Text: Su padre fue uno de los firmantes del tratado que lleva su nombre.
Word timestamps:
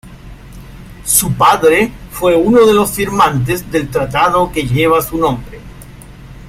Su 1.05 1.31
padre 1.35 1.91
fue 2.09 2.35
uno 2.35 2.65
de 2.65 2.73
los 2.73 2.89
firmantes 2.89 3.71
del 3.71 3.87
tratado 3.91 4.51
que 4.51 4.63
lleva 4.67 4.99
su 4.99 5.15
nombre. 5.15 5.59